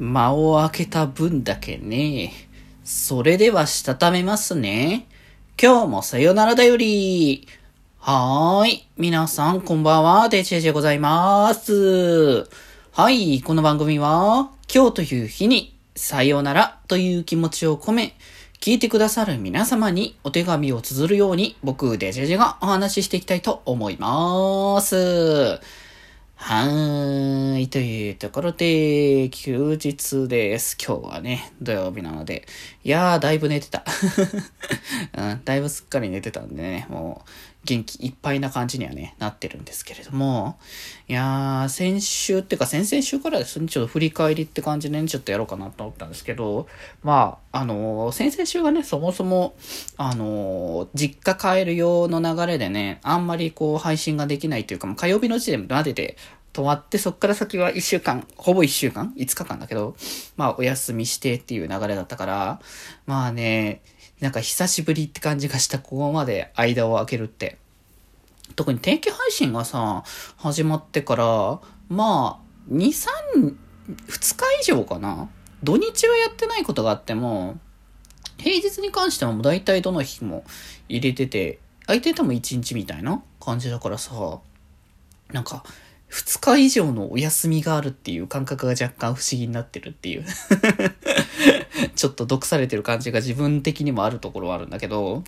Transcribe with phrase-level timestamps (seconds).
[0.00, 2.32] 間を空けた分だけね。
[2.82, 5.06] それではしたためますね。
[5.62, 7.46] 今日もさよならだより。
[7.98, 8.88] はーい。
[8.96, 10.30] 皆さんこんばんは。
[10.30, 12.48] デジェジでございます。
[12.92, 13.42] はい。
[13.42, 18.16] この番組は、今日という日に、さよならという気持ちを込め、
[18.58, 25.60] 聞いてくださる皆様にお手紙を綴るように、僕、デジェジがお話ししていきたいと思います。
[26.42, 27.68] はーい。
[27.68, 30.76] というところで、休日です。
[30.82, 32.46] 今日はね、土曜日なので。
[32.82, 33.84] いやー、だいぶ寝てた。
[35.18, 37.30] うん、だいぶすっかり寝てたんでね、もう、
[37.64, 40.58] 元気いっぱいな感じにはね、なってるんですけれども、
[41.08, 46.66] いやー、先週っていうか先々週からですね、ちょっと振り返りって感じでね、ちょっとやろうかなと思ったんですけど、
[47.02, 49.54] まあ、あのー、先々週がね、そもそも、
[49.98, 56.16] あのー、実家帰る用の流れでね、あんまりこう、配信ができないというか、もう火曜日の時点までで、
[56.52, 59.94] 止まって、そっから先は1週間、ほぼ1週間 ?5 日間だけど、
[60.36, 62.60] まあお休みしてっていう流れだったから、
[63.06, 63.82] まあね、
[64.20, 67.58] なんか久しぶりって感じがした、ここまで間を空けるって。
[68.56, 70.02] 特に定期配信がさ、
[70.36, 73.56] 始まってから、まあ、2、3、
[74.08, 75.28] 2日以上かな
[75.62, 77.58] 土日はやってないことがあっても、
[78.38, 80.44] 平日に関してはもう大体どの日も
[80.88, 84.40] 入れてて、相手とも1日みたいな感じだからさ、
[85.32, 85.64] なんか、
[86.10, 90.24] 2日以上のお休みがあるっていう感覚が若干不思議になってるっていう
[91.94, 95.22] ちょっと毒されてる感じが自分的にもあるところはあるんだけど、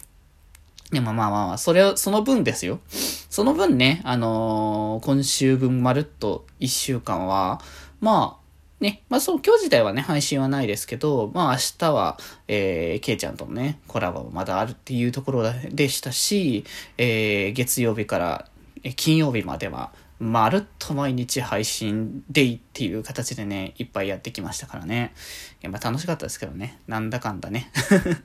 [0.90, 2.78] でもまあまあまあ、それは、その分ですよ。
[2.88, 7.62] その分ね、あのー、今週分まるっと1週間は、
[8.00, 8.42] まあ、
[8.82, 16.64] ね、まあそう、今日自体はね、配信はないですけど、まあ明日は、えー、ケイちゃんとのね、コラボもまだあるっていうところでしたし、
[16.98, 18.48] えー、月曜日から、
[18.96, 19.92] 金曜日までは、
[20.22, 25.14] まるっと毎日配信デイっていう形でね、いっぱいやってきましたからね。
[25.62, 26.78] やっぱ楽しかったですけどね。
[26.86, 27.72] なんだかんだね。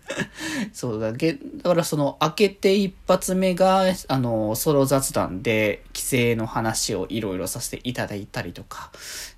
[0.73, 8.91] そうだけ、だからその、開けて一発目が、あの、ソロ雑談で、規制の話をいろいろさせていただいたりとか。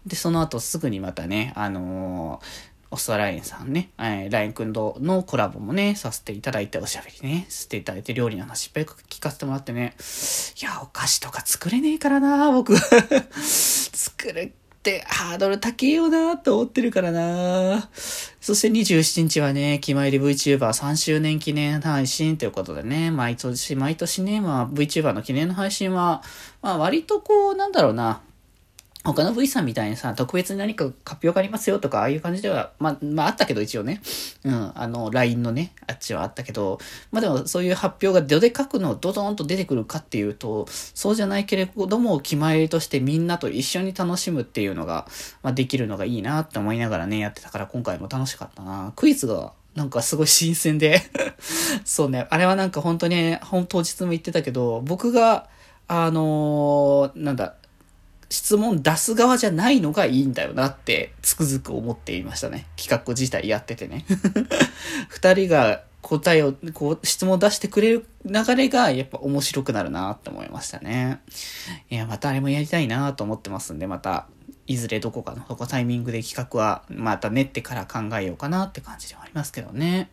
[0.05, 9.95] で、その後すぐにまたね、あのーオストラインさんね、えー、ラインくんとのコラボもね、させていただいて、おしゃべりね、していただいて、料理の話いっぱい聞かせてもらってね、
[10.61, 12.75] いや、お菓子とか作れねえからな、僕。
[13.41, 17.89] 作るってハードル高えよなと思ってるからな。
[18.39, 26.23] そして27日はね、気まり VTuber3 周年記念配信ということでね、毎年毎年ね、まあ VTuber の記念の配信は、
[26.61, 28.21] まあ割とこう、なんだろうな、
[29.03, 34.01] 他の V さんみたいにさ、特別に何か発表がありますよとか、ああいう感じでは、まあ、まああったけど一応ね。
[34.43, 36.79] うん、あの、LINE のね、あっちはあったけど、
[37.11, 45.07] まあでもそういう発表がどで書くのドドーンと出てくるかっていうと、そうじゃないけれども、決まりとしてみんなと一緒に楽しむっていうのが、
[45.43, 48.91] まあできるのがいいなって思いながらね、やってたから今回も楽しかったな。
[48.97, 51.01] クイズがなんかすごい新鮮で
[51.85, 55.47] そうね、あれはなんか本当に、本当日も言ってたけど、僕が、
[55.87, 57.55] あのー、なんだ、
[58.29, 62.67] 質問出す側じゃないのがいいんだよなってつくづく思っていましたね。
[62.77, 64.05] 企画自体やっててね。
[65.09, 71.21] 二人が答えを、こう、質問を出してくれる流れがやっぱ面白くなるなって思いましたね。
[71.89, 74.27] いや、またあれもやりたいなと思ってますんで、また、
[74.67, 80.09] いずれどこかの、そこタイミングで企画はまた練ってから考えようかなって感じではありますけどね。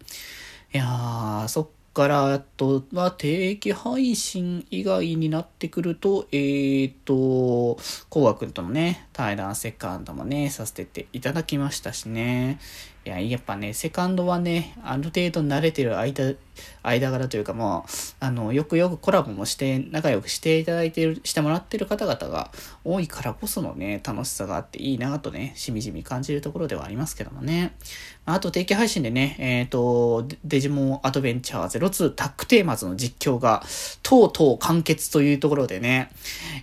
[0.73, 7.81] いやー、そっからあとは定期配信以外になってくると、えーと、
[8.11, 12.61] コウガ君とのね、対談セカンドもね、させていただきましたしね。
[13.07, 16.35] いや、やっぱね、セカンドはね、ある程度慣れてる間
[16.83, 22.51] 間柄というかもう、あの、よくよくコラボもして、仲良くしていただいてる、してもらってる方々が
[22.83, 27.77] 多いからこそのね、楽しさがあっていいなとね、しみじみ感じるところではありますけどもね。
[28.25, 33.63] あと定期配信でね、えっ、ー、と、デジモンアドベンチャー02タックテーマズの実況が、
[34.03, 36.11] とうとう完結というところでね。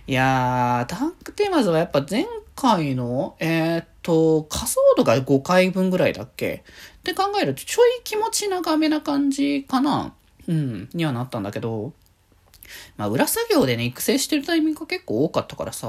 [0.06, 6.62] いやー、タックテーマズはやっぱ前回の、えっ、ー、と、仮想度が5回分ぐらいだっけ？
[6.98, 10.14] って考えると、ちょい気持ち長めな感じかな？
[10.46, 11.92] うん、にはなったんだけど、
[12.96, 15.86] まあ、裏作業でね、育成してるタイミングが結構多かったからさ、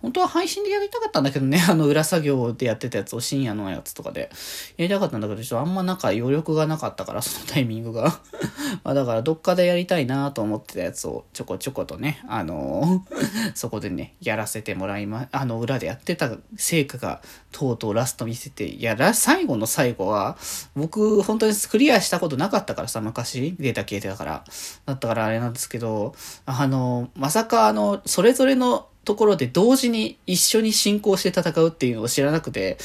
[0.00, 4.30] 本当は配信でやりたかったんだけどね、 あの裏作業でやってたやつを深夜のやつとかで
[4.76, 8.20] やりたかったんだけど、ちょっとあんまなんか余力がなかったから、そのタイミングが
[8.84, 17.20] まあだからどっかでやりたいなと思ってたやつをちょこちょことね、あのー、 そこでね、やらせてもらいま、あの裏でやってた成果が
[17.52, 20.36] とうとうラスト見せて、いや、最後の最後は、
[20.74, 24.44] 僕本当にクリアしたことなかったからさ、昔データ消えてたから。
[24.84, 25.95] だったからあれなんですけど、
[26.44, 32.76] あの、まさかあの、それぞれのところで同時に一緒に進行して戦うっていうのを知らなくて、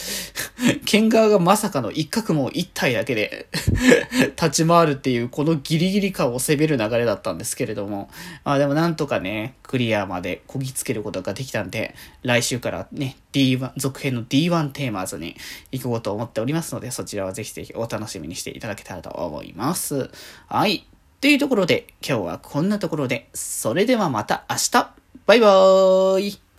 [0.86, 3.48] 剣側がまさかの一角も一体だけで
[4.40, 8.12] 立ち回るっていうこのギリギリ感を攻める流れだったんですけれども、
[8.44, 15.36] まあでもなんとかね、クリアまでこぎつけることができたんで、来週からね、D1、続編の D1 テーマーズに
[15.72, 20.12] 行こうと思っておりますので、そちらはぜひぜひお楽しみにしていただけたらと思います。
[20.48, 20.86] はい。
[21.22, 24.92] というところで、今日はこんなところで、それではまた明日。
[25.28, 26.51] バイバーイ。